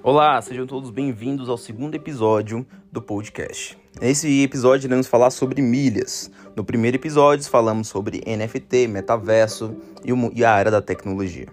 [0.00, 3.76] Olá, sejam todos bem-vindos ao segundo episódio do podcast.
[4.00, 6.30] Nesse episódio iremos falar sobre milhas.
[6.54, 9.76] No primeiro episódio falamos sobre NFT, metaverso
[10.34, 11.48] e a área da tecnologia.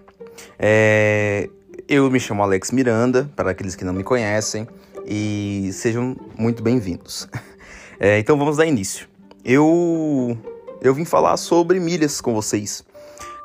[0.58, 1.50] É...
[1.88, 4.66] Eu me chamo Alex Miranda, para aqueles que não me conhecem,
[5.04, 7.28] e sejam muito bem-vindos.
[7.98, 9.08] É, então vamos dar início.
[9.42, 10.36] Eu,
[10.82, 12.84] eu vim falar sobre milhas com vocês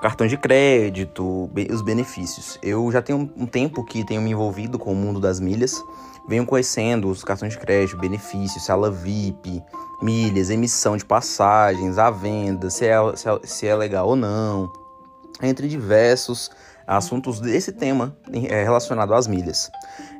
[0.01, 2.57] cartão de crédito, os benefícios.
[2.61, 5.81] Eu já tenho um tempo que tenho me envolvido com o mundo das milhas,
[6.27, 9.61] venho conhecendo os cartões de crédito, benefícios, sala VIP,
[10.01, 14.73] milhas, emissão de passagens, a venda, se é, se é, se é legal ou não,
[15.41, 16.49] entre diversos
[16.85, 19.69] assuntos desse tema é, relacionado às milhas.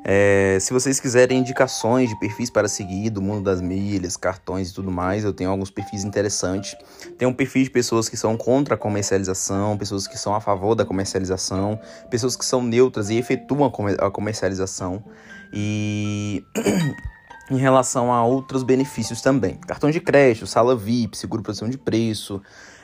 [0.04, 4.74] É, se vocês quiserem indicações de perfis para seguir do mundo das milhas, cartões e
[4.74, 6.76] tudo mais, eu tenho alguns perfis interessantes.
[7.16, 10.74] Tem um perfil de pessoas que são contra a comercialização, pessoas que são a favor
[10.74, 11.78] da comercialização,
[12.10, 15.04] pessoas que são neutras e efetuam a comercialização.
[15.52, 16.44] E
[17.50, 19.56] em relação a outros benefícios também.
[19.56, 22.40] Cartão de crédito, sala VIP, seguro proteção de preço,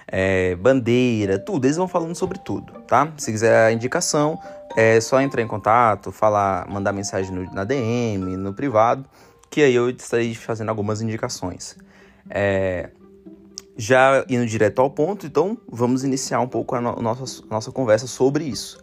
[0.09, 1.67] é, bandeira, tudo.
[1.67, 3.13] Eles vão falando sobre tudo, tá?
[3.17, 4.39] Se quiser a indicação,
[4.77, 9.05] é só entrar em contato, falar, mandar mensagem no, na DM, no privado,
[9.51, 11.77] que aí eu estarei fazendo algumas indicações.
[12.31, 12.91] É,
[13.77, 18.07] já indo direto ao ponto, então vamos iniciar um pouco a, no, nossa, nossa conversa
[18.07, 18.83] sobre isso.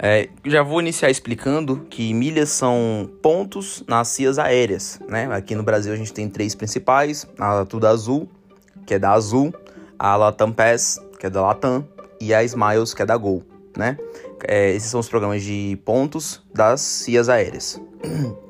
[0.00, 5.28] É, já vou iniciar explicando que milhas são pontos nas cias aéreas, né?
[5.32, 8.28] Aqui no Brasil a gente tem três principais, a Tudo Azul,
[8.86, 9.52] que é da Azul,
[9.98, 11.86] a Latam Pass, que é da Latam,
[12.20, 13.42] e a Smiles, que é da Gol,
[13.76, 13.96] né?
[14.46, 17.80] É, esses são os programas de pontos das cias aéreas.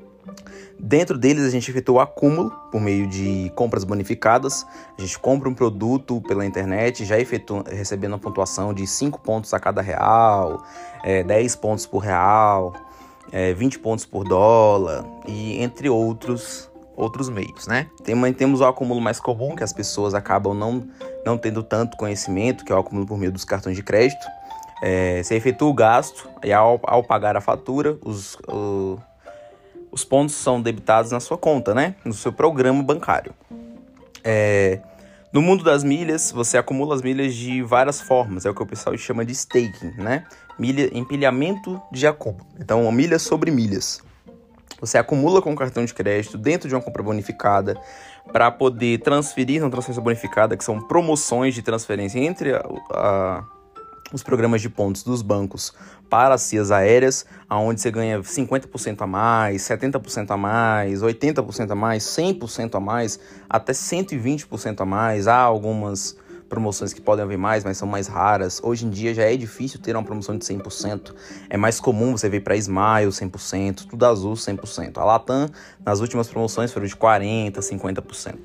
[0.81, 4.65] Dentro deles, a gente efetua o acúmulo por meio de compras bonificadas.
[4.97, 9.53] A gente compra um produto pela internet, já efetua, recebendo a pontuação de 5 pontos
[9.53, 10.63] a cada real,
[11.03, 12.75] é, 10 pontos por real,
[13.33, 16.68] é, 20 pontos por dólar, e entre outros
[16.99, 17.87] outros meios, né?
[18.03, 20.87] Tem, temos o acúmulo mais comum, que as pessoas acabam não,
[21.25, 24.27] não tendo tanto conhecimento, que é o acúmulo por meio dos cartões de crédito.
[24.83, 28.99] É, você efetua o gasto e ao, ao pagar a fatura, os, o,
[29.93, 31.95] os pontos são debitados na sua conta, né?
[32.05, 33.33] No seu programa bancário.
[34.25, 34.81] É,
[35.33, 38.67] no mundo das milhas, você acumula as milhas de várias formas, é o que o
[38.67, 40.25] pessoal chama de staking, né?
[40.59, 42.45] Milha, empilhamento de acúmulo.
[42.59, 44.01] Então, milhas sobre milhas.
[44.81, 47.77] Você acumula com o cartão de crédito dentro de uma compra bonificada
[48.33, 53.45] para poder transferir na transferência bonificada, que são promoções de transferência entre a, a,
[54.13, 55.73] os programas de pontos dos bancos
[56.09, 61.75] para as cias aéreas, aonde você ganha 50% a mais, 70% a mais, 80% a
[61.75, 65.27] mais, 100% a mais, até 120% a mais.
[65.27, 66.17] Há algumas
[66.49, 68.61] promoções que podem haver mais, mas são mais raras.
[68.63, 71.15] Hoje em dia já é difícil ter uma promoção de 100%.
[71.49, 74.99] É mais comum você ver para Smile 100%, tudo azul 100%.
[74.99, 75.49] A Latam,
[75.85, 78.37] nas últimas promoções, foram de 40%, 50%.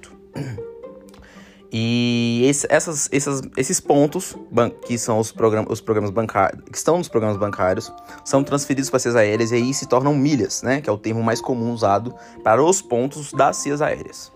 [1.76, 4.38] E esse, essas, essas, esses pontos,
[4.86, 7.92] que são os, program os programas bancários, que estão nos programas bancários,
[8.24, 10.82] são transferidos para cias aéreas e aí se tornam milhas, né?
[10.82, 14.32] Que é o termo mais comum usado para os pontos das cias aéreas.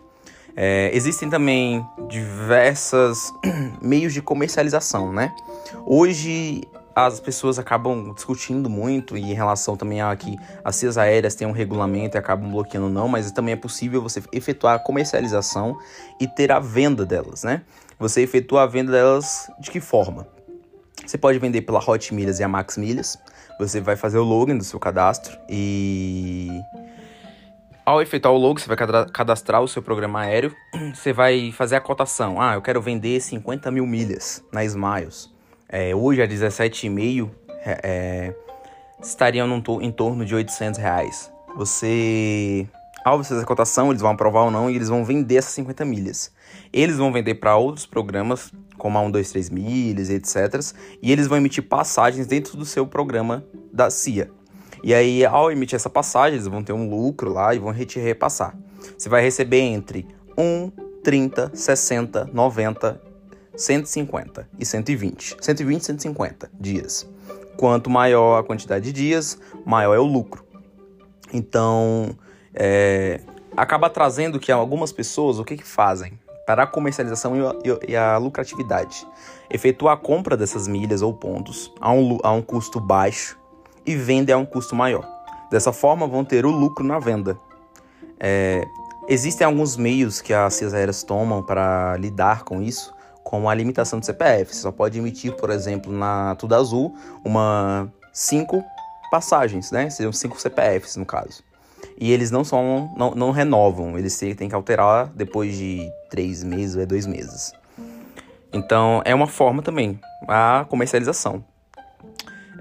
[0.59, 3.31] É, existem também diversas
[3.79, 5.31] meios de comercialização, né?
[5.85, 6.63] Hoje
[6.95, 10.35] as pessoas acabam discutindo muito em relação também a que
[10.65, 14.23] as cias aéreas têm um regulamento e acabam bloqueando não, mas também é possível você
[14.31, 15.77] efetuar a comercialização
[16.19, 17.61] e ter a venda delas, né?
[17.99, 20.27] Você efetua a venda delas de que forma?
[21.05, 23.19] Você pode vender pela Hot Milhas e a Max Milhas.
[23.59, 26.49] Você vai fazer o login do seu cadastro e
[27.87, 28.75] ao efetuar o logo, você vai
[29.13, 30.53] cadastrar o seu programa aéreo,
[30.93, 32.41] você vai fazer a cotação.
[32.41, 35.33] Ah, eu quero vender 50 mil milhas na Smiles.
[35.69, 37.29] É, hoje, a 17,5,
[37.65, 38.35] é, é,
[39.01, 39.47] estariam
[39.81, 41.31] em torno de 800 reais.
[41.55, 42.67] Você,
[43.05, 45.85] ao fazer a cotação, eles vão aprovar ou não e eles vão vender essas 50
[45.85, 46.29] milhas.
[46.73, 50.59] Eles vão vender para outros programas, como a 1, 2, 3 milhas, etc.
[51.01, 54.29] E eles vão emitir passagens dentro do seu programa da CIA.
[54.83, 57.99] E aí, ao emitir essa passagem, eles vão ter um lucro lá e vão te
[57.99, 58.55] repassar.
[58.97, 60.07] Você vai receber entre
[60.37, 60.71] 1,
[61.03, 63.01] 30, 60, 90,
[63.55, 65.37] 150 e 120.
[65.41, 67.09] 120 e 150 dias.
[67.57, 70.45] Quanto maior a quantidade de dias, maior é o lucro.
[71.33, 72.15] Então,
[72.53, 73.21] é,
[73.55, 76.19] acaba trazendo que algumas pessoas, o que, que fazem?
[76.45, 77.33] Para a comercialização
[77.85, 79.05] e a, lucratividade.
[79.49, 83.37] Efetuar a compra dessas milhas ou pontos a um, a um custo baixo
[83.87, 85.07] e vendem a um custo maior.
[85.49, 87.39] Dessa forma, vão ter o lucro na venda.
[88.19, 88.67] É,
[89.07, 92.93] existem alguns meios que as cias aéreas tomam para lidar com isso,
[93.23, 94.53] como a limitação do CPF.
[94.53, 96.93] Você só pode emitir, por exemplo, na Tudo Azul,
[97.23, 98.63] uma 5
[99.09, 99.89] passagens, né?
[99.89, 101.43] Seriam cinco CPFs no caso.
[101.99, 106.75] E eles não são, não, não renovam, eles têm que alterar depois de três meses
[106.75, 107.53] ou é dois meses.
[108.51, 111.43] Então é uma forma também a comercialização.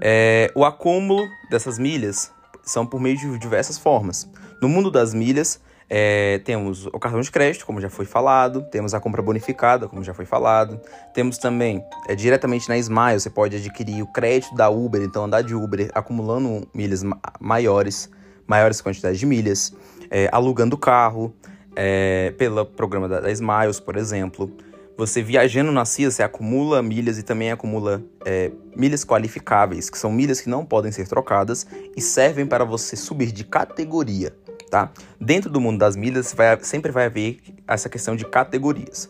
[0.01, 2.31] É, o acúmulo dessas milhas
[2.63, 4.29] são por meio de diversas formas.
[4.61, 5.59] No mundo das milhas,
[5.89, 10.03] é, temos o cartão de crédito, como já foi falado, temos a compra bonificada, como
[10.03, 10.79] já foi falado,
[11.13, 15.41] temos também é, diretamente na Smile, você pode adquirir o crédito da Uber, então andar
[15.41, 17.03] de Uber acumulando milhas
[17.39, 18.09] maiores,
[18.45, 19.73] maiores quantidades de milhas,
[20.11, 21.33] é, alugando carro,
[21.75, 24.51] é, pelo programa da, da Smiles, por exemplo.
[24.97, 30.11] Você viajando na CIA, você acumula milhas e também acumula é, milhas qualificáveis, que são
[30.11, 34.35] milhas que não podem ser trocadas e servem para você subir de categoria,
[34.71, 34.91] tá?
[35.21, 39.07] Dentro do mundo das milhas vai, sempre vai haver essa questão de categorias,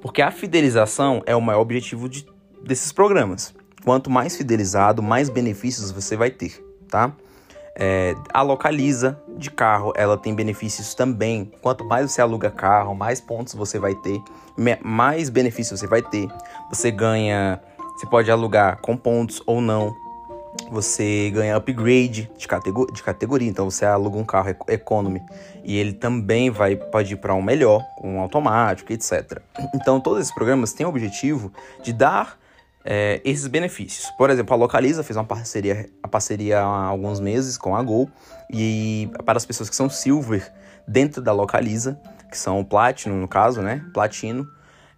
[0.00, 2.26] porque a fidelização é o maior objetivo de,
[2.64, 3.54] desses programas.
[3.84, 7.14] Quanto mais fidelizado, mais benefícios você vai ter, tá?
[7.82, 11.50] É, a localiza de carro, ela tem benefícios também.
[11.62, 14.22] Quanto mais você aluga carro, mais pontos você vai ter,
[14.84, 16.28] mais benefícios você vai ter.
[16.68, 17.58] Você ganha,
[17.96, 19.96] você pode alugar com pontos ou não.
[20.70, 25.22] Você ganha upgrade de, categor de categoria, então você aluga um carro economy
[25.64, 29.40] e ele também vai pode ir para um melhor, um automático, etc.
[29.74, 31.50] Então todos esses programas têm o objetivo
[31.82, 32.39] de dar
[32.84, 34.10] é, esses benefícios.
[34.16, 38.10] Por exemplo, a Localiza fez uma parceria, a parceria há alguns meses com a Gol
[38.50, 40.50] e para as pessoas que são Silver
[40.86, 42.00] dentro da Localiza,
[42.30, 43.84] que são Platinum no caso, né?
[43.92, 44.48] Platino,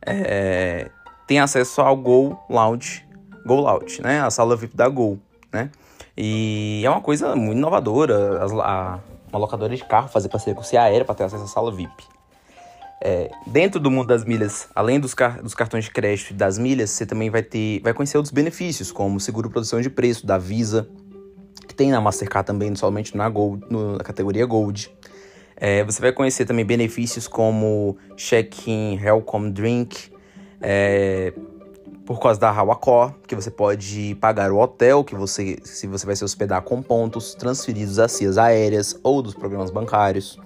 [0.05, 0.91] é,
[1.27, 3.07] tem acesso ao Gol Lounge,
[3.45, 4.21] Gol Lounge, né?
[4.21, 5.19] A sala VIP da Gol,
[5.53, 5.71] né?
[6.17, 8.99] E é uma coisa muito inovadora, a,
[9.31, 12.05] uma locadora de carro fazer parceria com o Aérea para ter acesso à sala VIP.
[13.05, 16.57] É, dentro do mundo das milhas, além dos, car dos cartões de crédito e das
[16.57, 20.39] milhas, você também vai ter, vai conhecer outros benefícios, como seguro produção de preço da
[20.39, 20.89] Visa,
[21.67, 24.89] que tem na Mastercard também, somente na Gold, no, na categoria Gold.
[25.57, 30.13] É, você vai conhecer também benefícios como check-in, welcome drink,
[30.61, 31.33] é,
[32.07, 36.15] por causa da Hawacor, que você pode pagar o hotel que você, se você vai
[36.15, 40.39] se hospedar com pontos transferidos às cias aéreas ou dos programas bancários.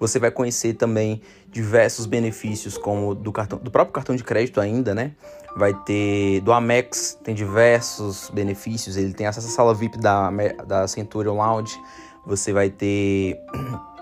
[0.00, 1.20] Você vai conhecer também
[1.50, 5.12] diversos benefícios, como do, cartão, do próprio cartão de crédito ainda, né?
[5.56, 8.96] Vai ter do Amex, tem diversos benefícios.
[8.96, 10.30] Ele tem acesso à sala VIP da,
[10.66, 11.78] da Centurion Lounge.
[12.26, 13.38] Você vai ter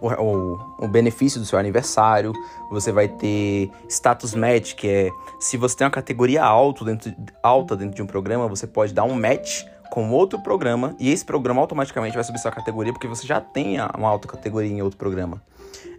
[0.00, 2.32] o, o, benefício do seu aniversário.
[2.70, 7.76] Você vai ter status match, que é se você tem uma categoria alto dentro, alta
[7.76, 11.60] dentro de um programa, você pode dar um match com outro programa e esse programa
[11.60, 15.42] automaticamente vai subir sua categoria porque você já tem uma alta categoria em outro programa.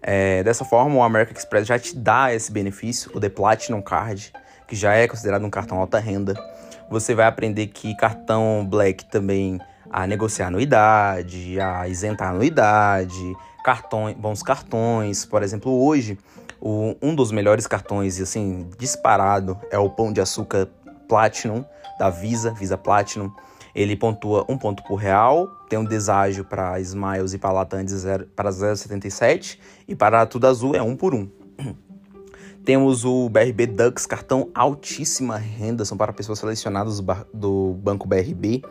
[0.01, 4.33] É, dessa forma, o American Express já te dá esse benefício, o The Platinum Card,
[4.67, 6.33] que já é considerado um cartão alta renda.
[6.89, 9.59] Você vai aprender que cartão Black também
[9.89, 15.25] a negociar anuidade, a isentar anuidade, cartões, bons cartões.
[15.25, 16.17] Por exemplo, hoje,
[16.59, 20.67] o, um dos melhores cartões, assim, disparado, é o Pão de Açúcar
[21.07, 21.63] Platinum,
[21.99, 23.31] da Visa, Visa Platinum
[23.73, 27.85] ele pontua um ponto por real, tem um deságio para Smiles e para Latam
[28.35, 29.57] para 0,77
[29.87, 31.29] e para Tudo Azul é um por um.
[32.63, 37.01] Temos o BRB Dux, cartão altíssima renda, são para pessoas selecionadas
[37.33, 38.61] do, banco BRB.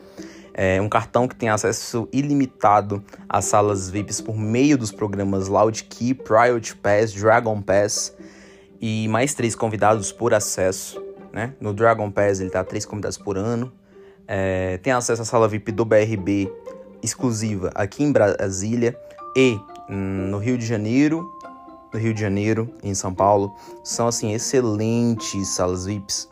[0.54, 5.84] É um cartão que tem acesso ilimitado às salas VIPs por meio dos programas Loud
[5.84, 8.14] Key, Priority Pass, Dragon Pass
[8.80, 11.02] e mais três convidados por acesso.
[11.32, 11.54] Né?
[11.60, 13.72] No Dragon Pass ele tá três convidados por ano,
[14.32, 16.48] é, tem acesso à sala VIP do BRB
[17.02, 18.96] exclusiva aqui em Brasília
[19.36, 19.58] e
[19.88, 21.28] no Rio de Janeiro,
[21.92, 23.52] no Rio de Janeiro em São Paulo.
[23.82, 26.28] São assim excelentes salas VIPs.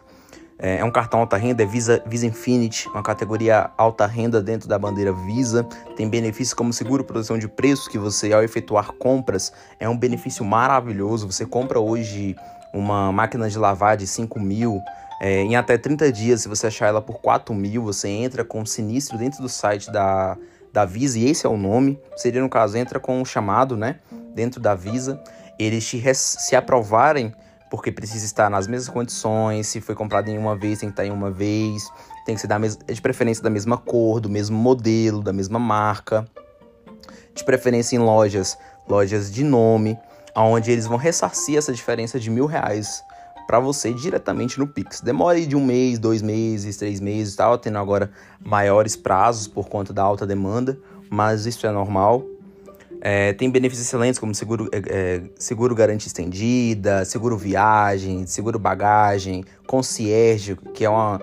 [0.61, 4.69] É, é um cartão alta renda, é Visa, Visa Infinity, uma categoria alta renda dentro
[4.69, 5.65] da bandeira Visa.
[5.97, 10.45] Tem benefícios como seguro proteção de preços, que você, ao efetuar compras, é um benefício
[10.45, 11.31] maravilhoso.
[11.31, 12.37] Você compra hoje
[12.73, 14.81] uma máquina de lavar de 5 mil,
[15.21, 18.65] é, em até 30 dias, se você achar ela por 4 mil, você entra com
[18.65, 20.37] sinistro dentro do site da,
[20.73, 22.01] da Visa, e esse é o nome.
[22.17, 23.99] Seria, no caso, entra com um chamado, né?
[24.35, 25.21] Dentro da Visa.
[25.59, 27.35] Eles te se aprovarem,
[27.69, 29.67] porque precisa estar nas mesmas condições.
[29.67, 31.83] Se foi comprado em uma vez, tem que estar em uma vez.
[32.25, 36.29] Tem que ser da de preferência da mesma cor, do mesmo modelo, da mesma marca.
[37.35, 38.57] De preferência em lojas,
[38.89, 39.99] lojas de nome,
[40.37, 43.03] onde eles vão ressarcir essa diferença de mil reais
[43.49, 45.01] para você diretamente no Pix.
[45.01, 48.11] Demora de um mês, dois meses, três meses, tal, tendo agora
[48.45, 50.79] maiores prazos por conta da alta demanda,
[51.09, 52.23] mas isso é normal.
[53.01, 59.43] É, tem benefícios excelentes como seguro, é, é seguro garantia estendida, seguro viagem, seguro bagagem,
[59.67, 61.19] concierge, que é uma,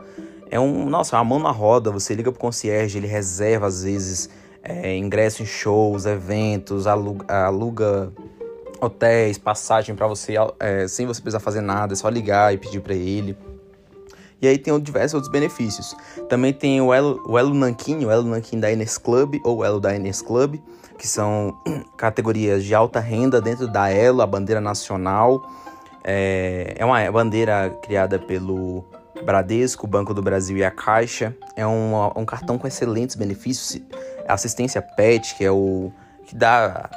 [0.50, 1.91] é um, nossa, é uma mão na roda.
[1.91, 4.32] Você liga pro concierge, ele reserva às vezes
[4.63, 8.12] é, ingresso em shows, eventos, aluga, aluga
[8.86, 12.82] hotéis, passagem para você é, sem você precisar fazer nada, é só ligar e pedir
[12.82, 13.38] para ele.
[14.42, 15.96] E aí tem diversos outros benefícios.
[16.30, 19.80] Também tem o Elo, o Elo o Elo Nankin da Ines Club ou o Elo
[19.80, 20.60] da Ines Club,
[20.98, 21.58] que são
[21.98, 25.50] categorias de alta renda dentro da Elo, a bandeira nacional.
[26.04, 28.86] É, é uma bandeira criada pelo
[29.24, 31.36] Bradesco, Banco do Brasil e a Caixa.
[31.56, 33.82] É um, um cartão com excelentes benefícios.
[34.27, 35.92] Assistência PET, que é o
[36.25, 36.89] que dá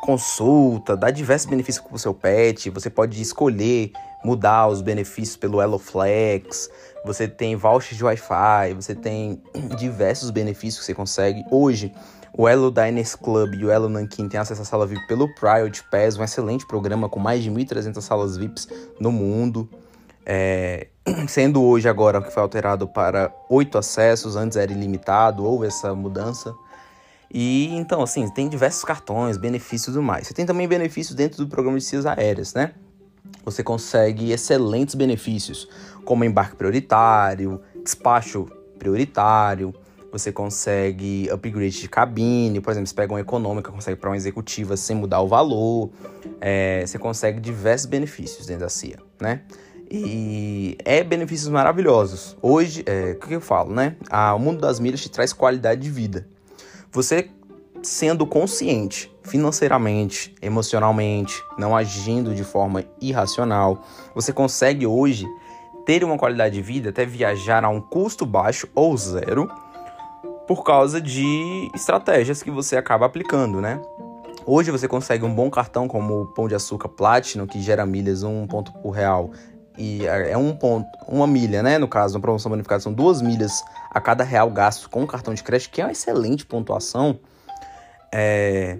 [0.00, 2.70] consulta, dá diversos benefícios para o seu pet.
[2.70, 3.92] Você pode escolher
[4.24, 6.70] mudar os benefícios pelo HelloFlex.
[7.04, 9.42] Você tem voucher de Wi-Fi, você tem
[9.78, 11.44] diversos benefícios que você consegue.
[11.50, 11.92] Hoje,
[12.36, 15.82] o Elo Diners Club e o Elo Nankin têm acesso à sala VIP pelo Priority
[15.90, 18.68] Pass, um excelente programa com mais de 1.300 salas VIPs
[19.00, 19.68] no mundo.
[20.24, 20.88] É,
[21.26, 26.54] sendo hoje agora que foi alterado para oito acessos, antes era ilimitado, houve essa mudança.
[27.32, 30.26] E então, assim, tem diversos cartões, benefícios e tudo mais.
[30.26, 32.72] Você tem também benefícios dentro do programa de cias aéreas, né?
[33.44, 35.68] Você consegue excelentes benefícios,
[36.04, 38.46] como embarque prioritário, despacho
[38.78, 39.74] prioritário,
[40.10, 44.76] você consegue upgrade de cabine, por exemplo, você pega uma econômica, consegue para uma executiva
[44.76, 45.90] sem mudar o valor,
[46.40, 49.42] é, você consegue diversos benefícios dentro da CIA, né?
[49.90, 52.36] E é benefícios maravilhosos.
[52.42, 53.96] Hoje, é, o que eu falo, né?
[54.10, 56.26] Ah, o mundo das milhas te traz qualidade de vida.
[56.92, 57.30] Você
[57.82, 65.26] sendo consciente financeiramente, emocionalmente, não agindo de forma irracional, você consegue hoje
[65.84, 69.50] ter uma qualidade de vida, até viajar a um custo baixo ou zero,
[70.46, 73.80] por causa de estratégias que você acaba aplicando, né?
[74.46, 78.22] Hoje você consegue um bom cartão como o Pão de Açúcar Platinum, que gera milhas
[78.22, 79.30] um ponto por real.
[79.76, 81.76] E é um ponto, uma milha, né?
[81.76, 83.62] No caso, uma promoção bonificada são duas milhas
[83.98, 87.18] a cada real gasto com cartão de crédito, que é uma excelente pontuação.
[88.12, 88.78] É,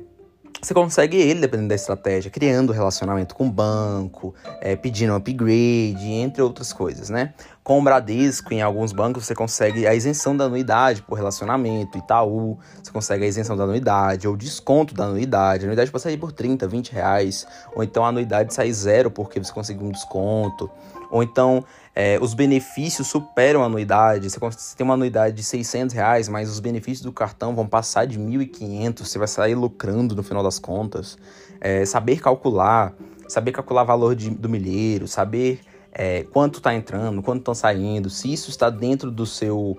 [0.60, 6.42] você consegue ele, dependendo da estratégia, criando relacionamento com o banco, é, pedindo upgrade, entre
[6.42, 7.34] outras coisas, né?
[7.68, 12.58] Com o Bradesco, em alguns bancos, você consegue a isenção da anuidade por relacionamento, Itaú,
[12.82, 15.64] você consegue a isenção da anuidade, ou desconto da anuidade.
[15.64, 17.46] A anuidade pode sair por 30, 20 reais,
[17.76, 20.70] ou então a anuidade sai zero porque você conseguiu um desconto.
[21.10, 21.62] Ou então
[21.94, 24.30] é, os benefícios superam a anuidade.
[24.30, 24.40] Você
[24.74, 29.00] tem uma anuidade de 600 reais, mas os benefícios do cartão vão passar de 1.500.
[29.00, 31.18] Você vai sair lucrando no final das contas.
[31.60, 32.94] É, saber calcular,
[33.28, 35.60] saber calcular valor de, do milheiro, saber
[35.98, 39.76] é, quanto está entrando, quanto estão saindo, se isso está dentro do seu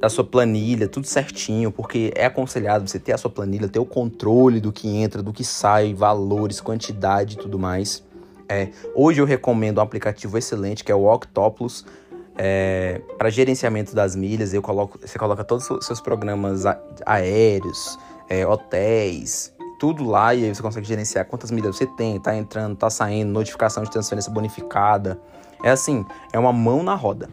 [0.00, 3.84] da sua planilha, tudo certinho, porque é aconselhado você ter a sua planilha, ter o
[3.84, 8.02] controle do que entra, do que sai, valores, quantidade e tudo mais.
[8.48, 11.84] É, hoje eu recomendo um aplicativo excelente que é o Octopus.
[12.38, 16.64] É, para gerenciamento das milhas, eu coloco, você coloca todos os seus programas
[17.04, 22.34] aéreos, é, hotéis, tudo lá e aí você consegue gerenciar quantas milhas você tem, tá
[22.34, 25.20] entrando, tá saindo, notificação de transferência bonificada.
[25.62, 27.28] É assim, é uma mão na roda.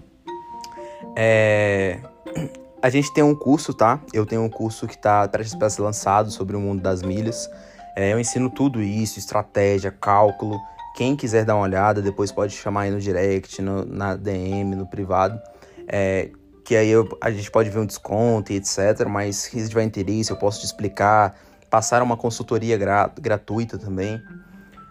[1.16, 2.00] É...
[2.80, 4.00] A gente tem um curso, tá?
[4.14, 7.50] Eu tenho um curso que está prestes para ser lançado sobre o mundo das milhas.
[7.96, 10.60] É, eu ensino tudo isso, estratégia, cálculo,
[10.98, 14.88] quem quiser dar uma olhada, depois pode chamar aí no direct, no, na DM, no
[14.88, 15.40] privado.
[15.88, 16.32] É,
[16.66, 19.08] que aí eu, a gente pode ver um desconto e etc.
[19.08, 21.36] Mas se tiver interesse, eu posso te explicar.
[21.70, 24.20] Passar uma consultoria gra gratuita também.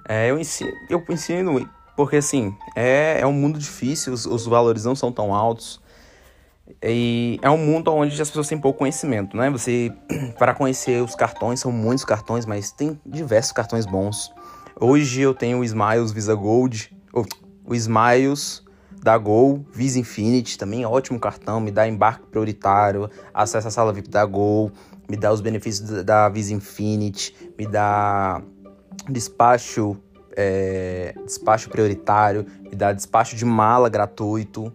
[0.08, 4.84] É, eu, ensino, eu ensino porque assim, é, é um mundo difícil, os, os valores
[4.84, 5.80] não são tão altos.
[6.82, 9.48] E é um mundo onde as pessoas têm pouco conhecimento, né?
[9.50, 9.92] Você,
[10.38, 14.32] para conhecer os cartões, são muitos cartões, mas tem diversos cartões bons.
[14.78, 16.94] Hoje eu tenho o Smiles Visa Gold,
[17.64, 18.62] o Smiles
[19.02, 24.10] da Gol, Visa Infinity, também ótimo cartão, me dá embarque prioritário, acesso à sala VIP
[24.10, 24.72] da Gol,
[25.08, 28.42] me dá os benefícios da Visa Infinity, me dá
[29.08, 29.96] despacho,
[30.36, 34.72] é, despacho prioritário, me dá despacho de mala gratuito,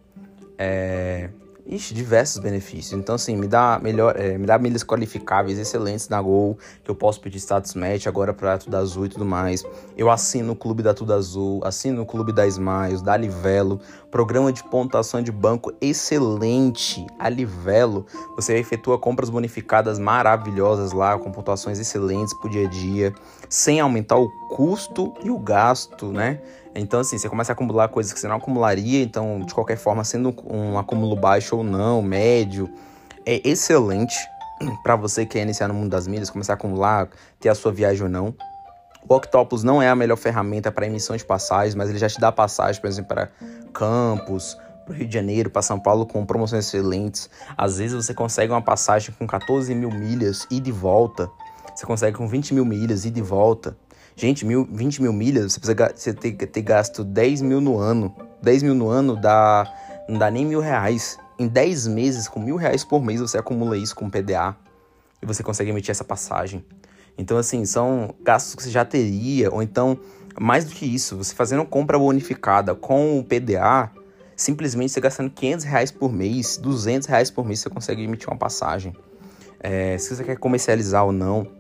[0.58, 1.30] é,
[1.66, 3.00] Ixi, diversos benefícios.
[3.00, 6.96] Então, assim, me dá melhor, é, me dá milhas qualificáveis excelentes na Gol, que eu
[6.96, 9.64] posso pedir status match agora para Tudo Azul e tudo mais.
[9.96, 14.52] Eu assino o clube da Tudo Azul, assino o clube da Smiles, da Livelo, programa
[14.52, 17.06] de pontuação de banco excelente.
[17.20, 23.14] A Livelo, você efetua compras bonificadas maravilhosas lá, com pontuações excelentes pro dia a dia,
[23.48, 26.42] sem aumentar o custo e o gasto, né?
[26.74, 30.04] Então, assim, você começa a acumular coisas que você não acumularia, então, de qualquer forma,
[30.04, 32.70] sendo um acúmulo baixo ou não, médio,
[33.26, 34.16] é excelente
[34.84, 37.10] para você que quer iniciar no mundo das milhas, começar a acumular,
[37.40, 38.34] ter a sua viagem ou não.
[39.08, 42.20] O Octopus não é a melhor ferramenta para emissão de passagens, mas ele já te
[42.20, 43.30] dá passagem, por exemplo, para
[43.74, 47.30] Campos, para o Rio de Janeiro, para São Paulo com promoções excelentes.
[47.58, 51.30] Às vezes você consegue uma passagem com 14 mil milhas e de volta.
[51.76, 53.76] Você consegue com 20 mil milhas e de volta.
[54.22, 58.16] Gente, mil, 20 mil milhas, você precisa você ter, ter gasto 10 mil no ano.
[58.44, 59.66] 10 mil no ano dá,
[60.08, 61.18] não dá nem mil reais.
[61.40, 64.56] Em 10 meses, com mil reais por mês, você acumula isso com PDA
[65.24, 66.64] e você consegue emitir essa passagem.
[67.18, 70.00] Então, assim, são gastos que você já teria, ou então,
[70.40, 73.90] mais do que isso, você fazendo compra bonificada com o PDA,
[74.36, 78.38] simplesmente você gastando 500 reais por mês, 200 reais por mês, você consegue emitir uma
[78.38, 78.96] passagem.
[79.60, 81.60] É, se você quer comercializar ou não,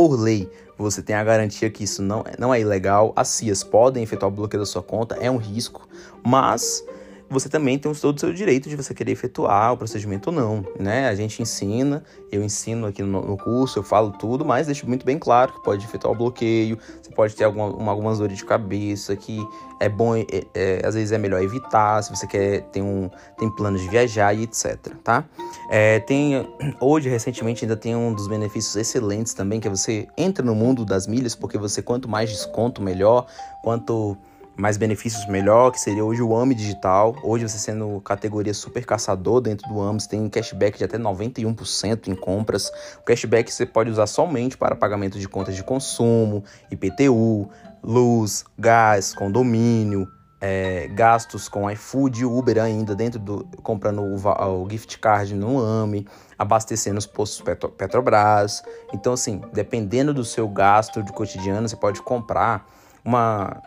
[0.00, 3.12] por lei, você tem a garantia que isso não, não é ilegal.
[3.14, 5.86] As CIAs podem efetuar o bloqueio da sua conta, é um risco,
[6.24, 6.82] mas
[7.30, 10.64] você também tem todo o seu direito de você querer efetuar o procedimento ou não,
[10.78, 11.08] né?
[11.08, 15.06] A gente ensina, eu ensino aqui no, no, curso, eu falo tudo, mas deixo muito
[15.06, 18.44] bem claro que pode efetuar o bloqueio, você pode ter alguma, uma, algumas dores de
[18.44, 19.46] cabeça, que
[19.78, 23.08] é bom, é, é, às vezes é melhor evitar, se você quer ter um
[23.38, 25.24] tem planos de viajar e etc, tá?
[25.70, 26.46] É, tem,
[26.80, 30.84] hoje, recentemente, ainda tem um dos benefícios excelentes também, que é você entra no mundo
[30.84, 33.26] das milhas, porque você quanto mais desconto, melhor,
[33.62, 34.16] quanto
[34.56, 37.16] mais benefícios melhor, que seria hoje o AMI digital.
[37.22, 42.08] Hoje você sendo categoria super caçador dentro do AMI, você tem cashback de até 91%
[42.08, 42.70] em compras.
[43.00, 47.48] O cashback você pode usar somente para pagamento de contas de consumo, IPTU,
[47.82, 50.06] luz, gás, condomínio,
[50.40, 55.60] é, gastos com iFood e Uber ainda dentro do comprando o, o, gift card no
[55.60, 56.06] AMI,
[56.38, 58.62] abastecendo os postos Petro, Petrobras.
[58.92, 62.66] Então assim, dependendo do seu gasto de cotidiano, você pode comprar
[63.04, 63.62] uma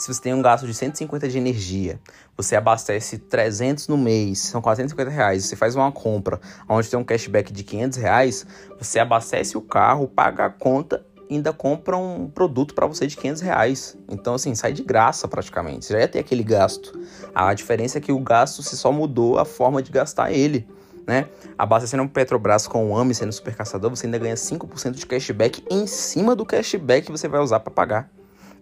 [0.00, 2.00] se você tem um gasto de 150 de energia,
[2.34, 7.04] você abastece 300 no mês, são 450 reais, você faz uma compra onde tem um
[7.04, 8.46] cashback de 500 reais,
[8.78, 11.04] você abastece o carro, paga a conta
[11.34, 13.96] ainda compra um produto para você de 500 reais.
[14.08, 15.84] Então, assim, sai de graça praticamente.
[15.84, 16.98] Você já ia ter aquele gasto.
[17.32, 20.68] A diferença é que o gasto se só mudou a forma de gastar ele.
[21.06, 21.28] Né?
[21.56, 25.64] Abastecendo um Petrobras com o AMI sendo super caçador, você ainda ganha 5% de cashback
[25.70, 28.10] em cima do cashback que você vai usar para pagar.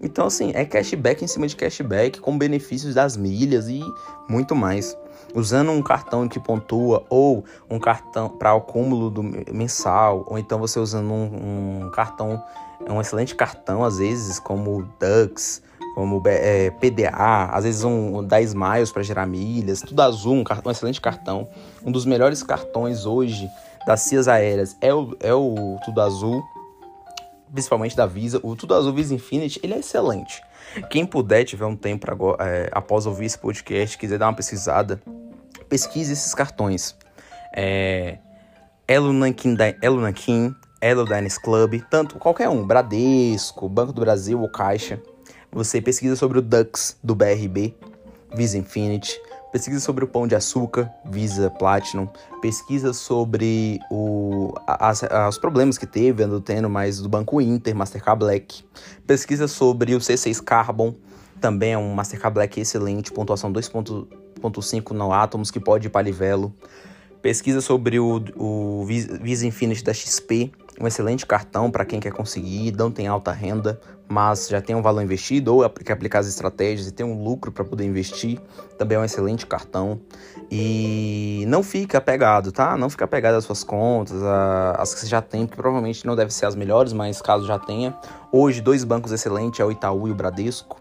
[0.00, 3.80] Então, assim, é cashback em cima de cashback, com benefícios das milhas e
[4.28, 4.96] muito mais.
[5.34, 10.78] Usando um cartão que pontua ou um cartão para acúmulo do mensal, ou então você
[10.78, 12.42] usando um, um cartão,
[12.88, 15.62] um excelente cartão, às vezes, como o Dux,
[15.94, 20.44] como é, PDA, às vezes um, um 10 miles para gerar milhas, tudo azul, um,
[20.44, 21.48] cartão, um excelente cartão.
[21.84, 23.50] Um dos melhores cartões hoje
[23.84, 26.42] das cias aéreas é o, é o Tudo Azul,
[27.52, 30.42] principalmente da Visa, o Tudo Azul Visa Infinity, ele é excelente.
[30.90, 35.00] Quem puder, tiver um tempo agora, é, após ouvir esse podcast, quiser dar uma pesquisada,
[35.68, 36.96] pesquise esses cartões.
[37.54, 38.18] É,
[38.86, 44.48] Elo Nankin, Elo Nankin, Elo Dines Club, tanto qualquer um, Bradesco, Banco do Brasil ou
[44.48, 45.00] Caixa.
[45.50, 47.74] Você pesquisa sobre o Dux do BRB,
[48.34, 49.18] Visa Infinity,
[49.52, 52.08] pesquisa sobre o pão de açúcar, Visa Platinum,
[52.40, 58.18] pesquisa sobre o, as, os problemas que teve, ando tendo mais do Banco Inter, Mastercard
[58.18, 58.64] Black,
[59.06, 60.94] pesquisa sobre o C6 Carbon,
[61.40, 66.54] também é um Mastercard Black excelente, pontuação 2.5 no Atomos, que pode ir para Livelo,
[67.22, 72.72] pesquisa sobre o, o Visa Infinity da XP, um excelente cartão para quem quer conseguir,
[72.76, 76.88] não tem alta renda, mas já tem um valor investido ou quer aplicar as estratégias
[76.88, 78.40] e tem um lucro para poder investir,
[78.78, 80.00] também é um excelente cartão.
[80.50, 82.76] E não fica apegado, tá?
[82.76, 86.32] Não fica apegado às suas contas, às que você já tem, porque provavelmente não deve
[86.32, 87.94] ser as melhores, mas caso já tenha.
[88.32, 90.80] Hoje, dois bancos excelentes é o Itaú e o Bradesco.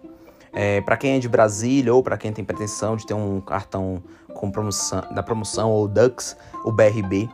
[0.53, 4.01] É, para quem é de Brasília ou para quem tem pretensão de ter um cartão
[4.33, 7.29] com promoção, da promoção ou Dux, o BRB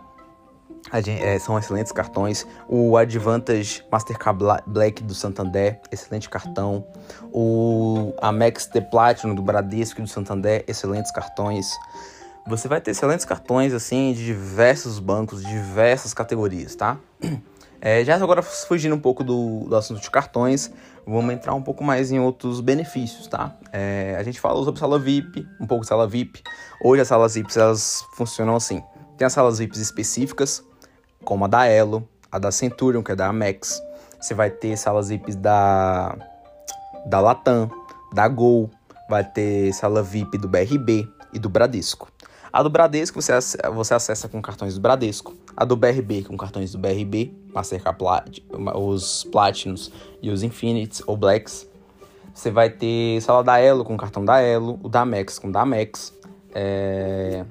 [0.91, 2.46] é, são excelentes cartões.
[2.67, 6.86] O Advantage Mastercard Black do Santander, excelente cartão.
[7.32, 11.72] O Amex The Platinum do Bradesco e do Santander, excelentes cartões.
[12.48, 16.98] Você vai ter excelentes cartões assim de diversos bancos, de diversas categorias, tá?
[17.86, 20.72] É, já agora fugindo um pouco do, do assunto de cartões,
[21.06, 23.58] vamos entrar um pouco mais em outros benefícios, tá?
[23.74, 26.41] É, a gente falou sobre sala VIP, um pouco de sala VIP.
[26.82, 28.82] Hoje as salas VIPs elas funcionam assim.
[29.17, 30.63] Tem as salas VIPs específicas,
[31.23, 33.81] como a da Elo, a da Centurion, que é da Amex.
[34.19, 36.15] Você vai ter salas VIPs da,
[37.05, 37.69] da Latam,
[38.13, 38.69] da Gol,
[39.09, 42.07] vai ter sala VIP do BRB e do Bradesco.
[42.51, 43.33] A do Bradesco você,
[43.73, 45.36] você acessa com cartões do Bradesco.
[45.57, 48.39] A do BRB com cartões do BRB, Mastercard Plat,
[48.75, 51.67] os Platinums e os Infinites ou Blacks.
[52.33, 55.62] Você vai ter sala da Elo com cartão da Elo, o da Amex com da
[55.62, 56.13] Amex.
[56.55, 57.43] É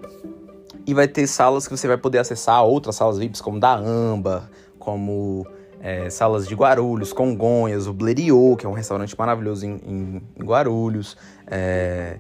[0.87, 4.51] e vai ter salas que você vai poder acessar outras salas VIPs, como da Amba,
[4.79, 5.47] como
[5.81, 10.45] é, salas de Guarulhos, Congonhas, o Bleriot, que é um restaurante maravilhoso em, em, em
[10.45, 11.17] Guarulhos,
[11.47, 12.19] é,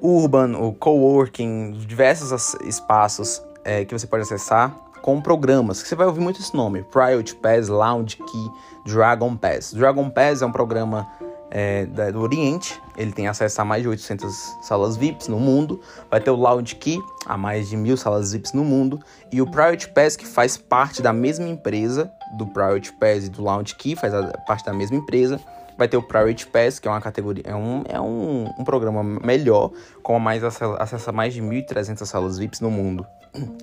[0.00, 6.06] urban, o coworking, diversos espaços é, que você pode acessar com programas, que você vai
[6.06, 8.50] ouvir muito esse nome, Priority Pass, Lounge Key,
[8.86, 9.72] Dragon Pass.
[9.72, 11.06] Dragon Pass é um programa
[11.50, 16.20] é, do Oriente, ele tem acesso a mais de 800 salas VIPs no mundo, vai
[16.20, 19.00] ter o Lounge Key, a mais de mil salas VIPs no mundo,
[19.32, 23.42] e o Priority Pass, que faz parte da mesma empresa, do Priority Pass e do
[23.42, 24.12] Lounge Key, faz
[24.46, 25.40] parte da mesma empresa,
[25.76, 29.02] vai ter o Priority Pass, que é uma categoria, é um, é um, um programa
[29.02, 33.06] melhor, com mais acesso a mais de 1.300 salas VIPs no mundo.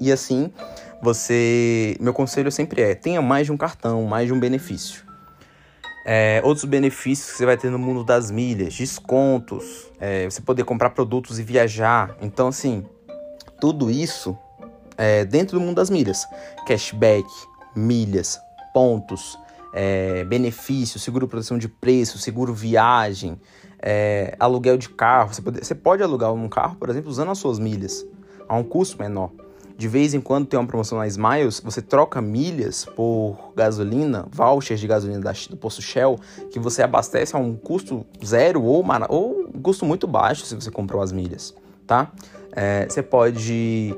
[0.02, 0.52] E assim,
[1.02, 5.07] você, meu conselho sempre é, tenha mais de um cartão, mais de um benefício.
[6.10, 10.64] É, outros benefícios que você vai ter no mundo das milhas, descontos, é, você poder
[10.64, 12.16] comprar produtos e viajar.
[12.22, 12.86] Então, assim,
[13.60, 14.38] tudo isso
[14.98, 16.26] é dentro do mundo das milhas.
[16.66, 17.28] Cashback,
[17.76, 18.40] milhas,
[18.74, 19.38] pontos,
[19.74, 23.38] é, benefícios, seguro proteção de preço, seguro viagem,
[23.82, 25.34] é, aluguel de carro.
[25.34, 28.06] Você pode, você pode alugar um carro, por exemplo, usando as suas milhas,
[28.48, 29.30] a um custo menor.
[29.78, 34.80] De vez em quando tem uma promoção na Smiles, você troca milhas por gasolina, vouchers
[34.80, 39.62] de gasolina do posto Shell, que você abastece a um custo zero ou, ou um
[39.62, 41.54] custo muito baixo se você comprou as milhas,
[41.86, 42.12] tá?
[42.52, 43.96] É, você pode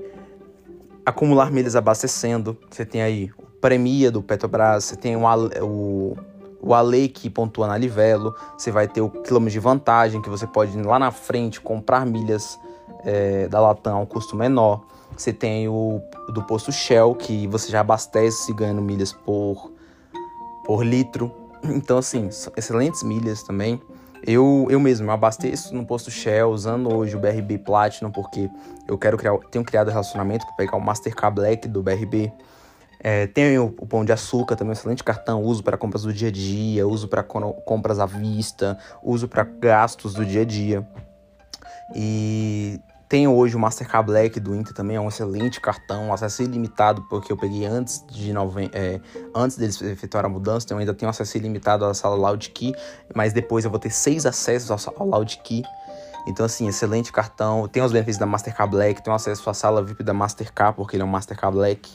[1.05, 2.57] acumular milhas abastecendo.
[2.69, 5.21] Você tem aí o Premia do Petrobras, você tem o,
[5.61, 6.17] o,
[6.61, 10.45] o Ale que pontua na Livelo, você vai ter o quilômetro de vantagem, que você
[10.45, 12.59] pode lá na frente comprar milhas
[13.05, 14.83] é, da Latam a um custo menor.
[15.15, 16.01] Você tem o
[16.33, 19.71] do posto Shell, que você já abastece ganhando milhas por,
[20.65, 21.31] por litro.
[21.61, 23.81] Então, assim, excelentes milhas também.
[24.25, 28.49] Eu, eu mesmo abasteço no posto Shell usando hoje o BRB Platinum porque
[28.87, 32.31] eu quero criar, tenho criado relacionamento para pegar o Mastercard Black do BRB.
[33.01, 36.11] É, tenho o, o Pão de Açúcar também, um excelente cartão, uso para compras do
[36.11, 40.85] dia a dia, uso para compras à vista, uso para gastos do dia a dia.
[41.95, 47.01] E tenho hoje o Mastercard Black do Inter também, é um excelente cartão, acesso ilimitado,
[47.09, 48.69] porque eu peguei antes de nove...
[48.71, 49.01] É,
[49.33, 52.71] antes deles efetuar a mudança, então eu ainda tenho acesso ilimitado à sala Loud Key,
[53.15, 55.63] mas depois eu vou ter seis acessos ao, Loud Key.
[56.27, 57.67] Então, assim, excelente cartão.
[57.67, 61.01] Tem os benefícios da Mastercard Black, tenho acesso à sala VIP da Mastercard, porque ele
[61.01, 61.89] é um Mastercard Black.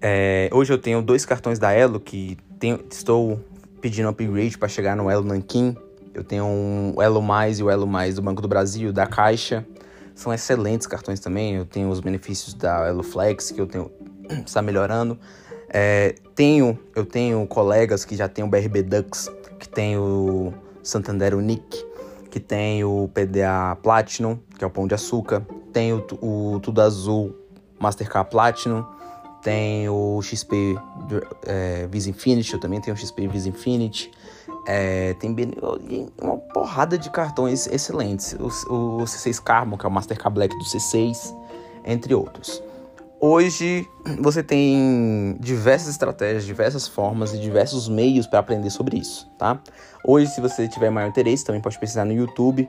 [0.00, 3.40] É, hoje eu tenho dois cartões da Elo que tenho, estou
[3.80, 5.76] pedindo upgrade para chegar no Elo Nankin.
[6.14, 9.66] Eu tenho um, Elo Mais e o Elo Mais do Banco do Brasil, da Caixa.
[10.20, 11.54] São excelentes cartões também.
[11.54, 13.90] Eu tenho os benefícios da Eloflex, que eu tenho
[14.44, 15.18] está melhorando.
[15.66, 20.52] É, tenho, eu tenho colegas que já têm o BRB Dux, que tem o
[20.82, 21.82] Santander Unique,
[22.30, 25.40] que tem o PDA Platinum, que é o Pão de Açúcar,
[25.72, 27.34] tem o, o Tudo Azul
[27.78, 28.84] Mastercard Platinum,
[29.42, 30.76] tem o XP
[31.46, 34.10] é, Visa Infinity, eu também tenho o XP Visa Infinity,
[34.66, 35.34] é, tem
[36.20, 38.34] uma porrada de cartões excelentes.
[38.34, 41.34] O, o C6 Carbon, que é o Mastercard Black do C6,
[41.84, 42.62] entre outros.
[43.22, 43.86] Hoje
[44.18, 49.60] você tem diversas estratégias, diversas formas e diversos meios para aprender sobre isso, tá?
[50.02, 52.68] Hoje, se você tiver maior interesse, também pode pesquisar no YouTube.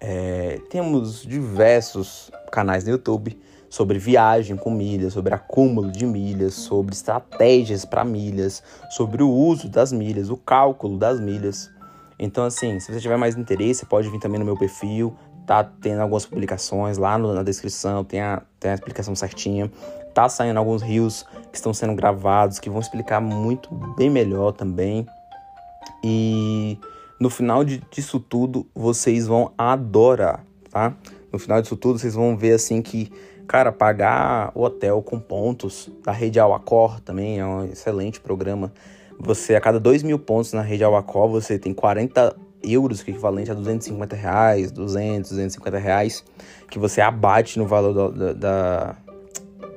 [0.00, 3.38] É, temos diversos canais no YouTube
[3.72, 9.66] sobre viagem com milhas, sobre acúmulo de milhas, sobre estratégias para milhas, sobre o uso
[9.66, 11.70] das milhas, o cálculo das milhas.
[12.18, 16.02] Então, assim, se você tiver mais interesse, pode vir também no meu perfil, tá tendo
[16.02, 19.72] algumas publicações lá no, na descrição, tem a, tem a explicação certinha.
[20.12, 25.06] Tá saindo alguns rios que estão sendo gravados, que vão explicar muito bem melhor também.
[26.04, 26.78] E
[27.18, 30.94] no final de, disso tudo, vocês vão adorar, tá?
[31.32, 33.10] No final disso tudo, vocês vão ver assim que
[33.52, 38.72] Cara, pagar o hotel com pontos da rede Alacor também é um excelente programa.
[39.20, 42.34] Você, a cada 2 mil pontos na rede Alacor, você tem 40
[42.64, 46.24] euros, que é equivalente a 250 reais, 200, 250 reais,
[46.70, 48.96] que você abate no valor da, da,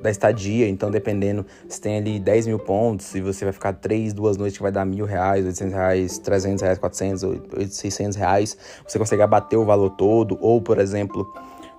[0.00, 0.66] da estadia.
[0.66, 4.56] Então, dependendo, você tem ali 10 mil pontos e você vai ficar 3, duas noites
[4.56, 8.56] que vai dar mil reais, 800 reais, 300 reais, 400, 600 reais.
[8.88, 10.38] Você consegue abater o valor todo.
[10.40, 11.30] Ou, por exemplo,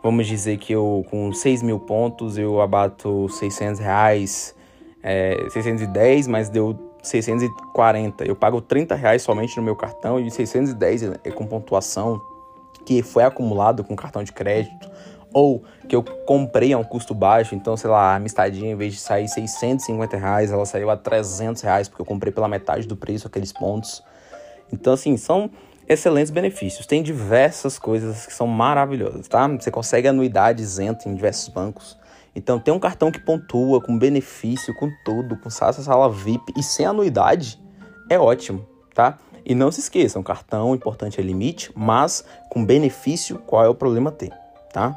[0.08, 4.56] Vamos dizer que eu, com 6 mil pontos, eu abato 600 reais,
[5.04, 8.24] é, 610, mas deu 640.
[8.24, 12.22] Eu pago 30 reais somente no meu cartão e 610 é com pontuação
[12.86, 14.89] que foi acumulado com cartão de crédito
[15.34, 18.93] ou que eu comprei a um custo baixo, então, sei lá, a estadia, em vez
[18.93, 22.96] de sair 650 reais, ela saiu a 300 reais, porque eu comprei pela metade do
[22.96, 24.02] preço aqueles pontos.
[24.72, 25.52] Então, assim, são
[25.88, 26.86] excelentes benefícios.
[26.86, 29.47] Tem diversas coisas que são maravilhosas, tá?
[29.47, 31.97] Você consegue anuidade isenta em diversos bancos.
[32.36, 36.62] Então tem um cartão que pontua com benefício, com tudo, com sala, sala VIP e
[36.62, 37.60] sem anuidade,
[38.10, 39.17] é ótimo, tá?
[39.43, 44.12] E não se esqueçam, cartão importante é limite, mas com benefício, qual é o problema
[44.12, 44.32] ter,
[44.71, 44.95] tá?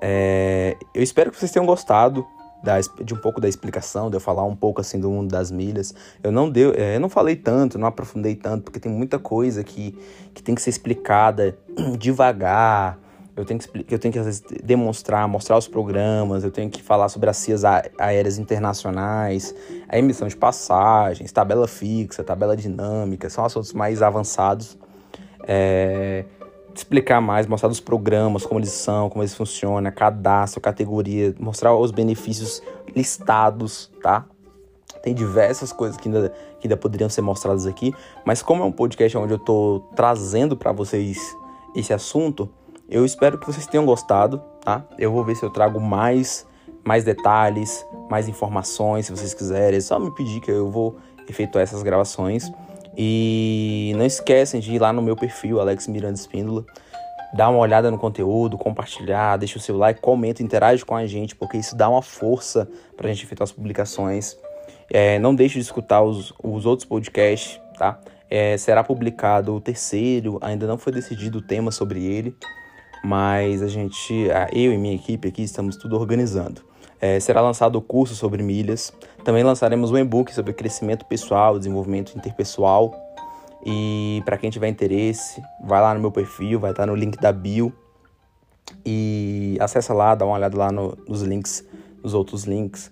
[0.00, 2.24] É, eu espero que vocês tenham gostado
[2.62, 5.50] da, de um pouco da explicação, de eu falar um pouco assim do mundo das
[5.50, 5.94] milhas.
[6.22, 9.64] Eu não deu, é, eu não falei tanto, não aprofundei tanto, porque tem muita coisa
[9.64, 9.98] que,
[10.34, 11.56] que tem que ser explicada
[11.98, 12.98] devagar.
[13.36, 14.20] Eu tenho que, eu tenho que
[14.62, 19.54] demonstrar, mostrar os programas, eu tenho que falar sobre as cias aéreas internacionais,
[19.88, 24.76] a emissão de passagens, tabela fixa, tabela dinâmica, são assuntos mais avançados.
[25.46, 26.24] É,
[26.74, 31.90] explicar mais, mostrar os programas, como eles são, como eles funcionam, cadastro, categoria, mostrar os
[31.90, 32.62] benefícios
[32.94, 34.24] listados, tá?
[35.02, 38.72] Tem diversas coisas que ainda, que ainda poderiam ser mostradas aqui, mas como é um
[38.72, 41.18] podcast onde eu tô trazendo para vocês
[41.74, 42.50] esse assunto,
[42.88, 44.84] eu espero que vocês tenham gostado, tá?
[44.98, 46.46] Eu vou ver se eu trago mais
[46.84, 50.96] mais detalhes, mais informações, se vocês quiserem, é só me pedir que eu vou
[51.28, 52.50] efetuar essas gravações.
[53.02, 56.66] E não esquecem de ir lá no meu perfil, Alex Miranda Espíndola,
[57.32, 61.34] dar uma olhada no conteúdo, compartilhar, deixa o seu like, comenta, interage com a gente,
[61.34, 64.36] porque isso dá uma força para a gente efetuar as publicações.
[64.90, 67.98] É, não deixe de escutar os, os outros podcasts, tá?
[68.28, 72.36] É, será publicado o terceiro, ainda não foi decidido o tema sobre ele,
[73.02, 74.12] mas a gente,
[74.52, 76.69] eu e minha equipe aqui, estamos tudo organizando.
[77.00, 78.92] É, será lançado o curso sobre milhas.
[79.24, 82.94] Também lançaremos um e-book sobre crescimento pessoal, desenvolvimento interpessoal.
[83.64, 87.32] E para quem tiver interesse, vai lá no meu perfil, vai estar no link da
[87.32, 87.72] bio.
[88.84, 91.64] E acessa lá, dá uma olhada lá no, nos links,
[92.02, 92.90] nos outros links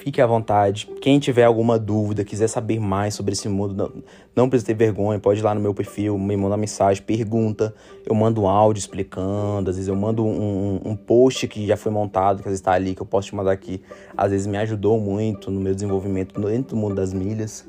[0.00, 0.88] fique à vontade.
[1.00, 4.02] Quem tiver alguma dúvida, quiser saber mais sobre esse mundo, não,
[4.34, 7.74] não precisa ter vergonha, pode ir lá no meu perfil, me mandar mensagem, pergunta.
[8.06, 11.92] Eu mando um áudio explicando, às vezes eu mando um, um post que já foi
[11.92, 13.82] montado, que às vezes está ali, que eu posso te mandar aqui.
[14.16, 17.66] Às vezes me ajudou muito no meu desenvolvimento dentro do mundo das milhas.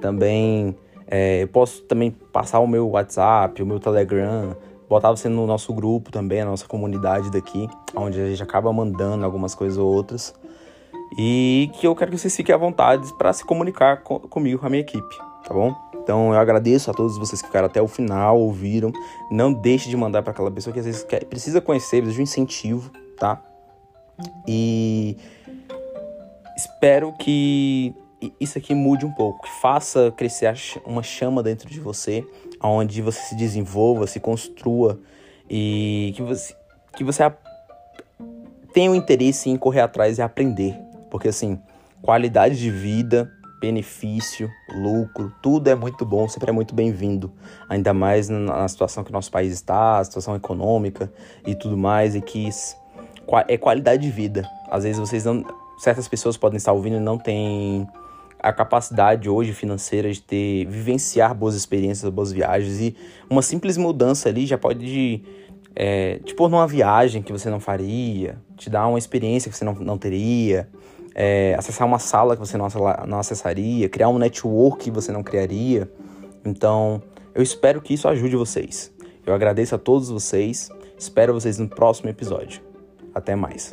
[0.00, 0.76] Também
[1.08, 4.56] é, eu posso também passar o meu WhatsApp, o meu Telegram,
[4.88, 9.24] botar você no nosso grupo também, a nossa comunidade daqui, onde a gente acaba mandando
[9.24, 10.32] algumas coisas ou outras
[11.16, 14.66] e que eu quero que vocês fiquem à vontade para se comunicar com, comigo, com
[14.66, 15.74] a minha equipe, tá bom?
[16.02, 18.90] Então eu agradeço a todos vocês que ficaram até o final, ouviram.
[19.30, 22.20] Não deixe de mandar para aquela pessoa que às vezes quer, precisa conhecer, precisa de
[22.20, 23.40] um incentivo, tá?
[24.46, 25.16] E
[26.56, 27.94] espero que
[28.40, 32.24] isso aqui mude um pouco, que faça crescer uma chama dentro de você,
[32.62, 35.00] onde você se desenvolva, se construa
[35.48, 36.54] e que você,
[36.96, 37.30] que você
[38.72, 40.78] tenha o um interesse em correr atrás e aprender,
[41.12, 41.60] porque assim,
[42.00, 47.30] qualidade de vida, benefício, lucro, tudo é muito bom, sempre é muito bem-vindo.
[47.68, 51.12] Ainda mais na situação que nosso país está, a situação econômica
[51.46, 52.48] e tudo mais, e que
[53.46, 54.48] é qualidade de vida.
[54.70, 55.44] Às vezes vocês não.
[55.78, 57.86] Certas pessoas podem estar ouvindo e não têm
[58.38, 62.96] a capacidade hoje financeira de ter vivenciar boas experiências, boas viagens e
[63.28, 65.22] uma simples mudança ali já pode
[65.74, 69.64] é, te pôr numa viagem que você não faria, te dar uma experiência que você
[69.64, 70.68] não, não teria,
[71.14, 72.68] é, acessar uma sala que você não,
[73.06, 75.90] não acessaria, criar um network que você não criaria.
[76.44, 77.02] Então,
[77.34, 78.92] eu espero que isso ajude vocês.
[79.24, 82.60] Eu agradeço a todos vocês, espero vocês no próximo episódio.
[83.14, 83.72] Até mais.